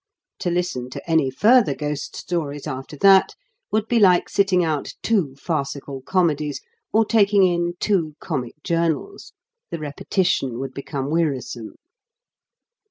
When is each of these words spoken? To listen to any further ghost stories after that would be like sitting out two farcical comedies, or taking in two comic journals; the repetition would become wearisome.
To 0.39 0.49
listen 0.49 0.89
to 0.89 1.07
any 1.07 1.29
further 1.29 1.75
ghost 1.75 2.15
stories 2.15 2.65
after 2.65 2.97
that 3.01 3.35
would 3.71 3.87
be 3.87 3.99
like 3.99 4.29
sitting 4.29 4.63
out 4.63 4.95
two 5.03 5.35
farcical 5.35 6.01
comedies, 6.01 6.59
or 6.91 7.05
taking 7.05 7.43
in 7.43 7.75
two 7.79 8.15
comic 8.19 8.55
journals; 8.63 9.33
the 9.69 9.77
repetition 9.77 10.57
would 10.57 10.73
become 10.73 11.11
wearisome. 11.11 11.75